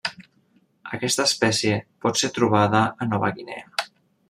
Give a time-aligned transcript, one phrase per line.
[0.97, 3.89] Aquesta espècie pot ser trobada a Nova Guinea.